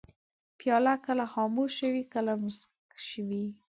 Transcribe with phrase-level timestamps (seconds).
[0.59, 2.71] پیاله کله خاموشه وي، کله موسک
[3.27, 3.45] وي.